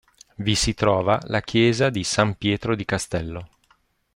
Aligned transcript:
Vi 0.37 0.55
si 0.55 0.73
trova 0.73 1.19
la 1.25 1.41
chiesa 1.41 1.91
di 1.91 2.03
San 2.03 2.33
Pietro 2.35 2.75
di 2.75 2.85
Castello. 2.85 3.49